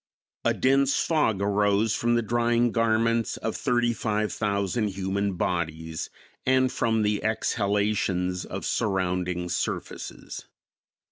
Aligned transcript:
A 0.43 0.55
dense 0.55 0.97
fog 1.05 1.43
arose 1.43 1.93
from 1.93 2.15
the 2.15 2.23
drying 2.23 2.71
garments 2.71 3.37
of 3.37 3.55
thirty 3.55 3.93
five 3.93 4.33
thousand 4.33 4.87
human 4.87 5.33
bodies 5.35 6.09
and 6.43 6.71
from 6.71 7.03
the 7.03 7.23
exhalations 7.23 8.43
of 8.43 8.65
surrounding 8.65 9.47
surfaces. 9.47 10.47